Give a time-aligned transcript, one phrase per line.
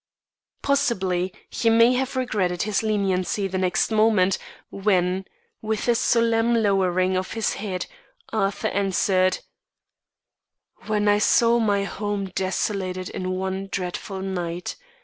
[0.63, 4.39] Possibly he may have regretted his leniency the next moment
[4.71, 5.25] when,
[5.61, 7.85] with a solemn lowering of his head,
[8.33, 9.37] Arthur answered:
[10.87, 14.75] "When I saw my home desolated in one dreadful night.